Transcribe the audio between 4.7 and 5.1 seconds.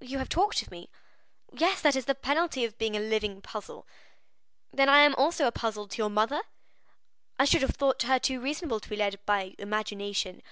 "Then I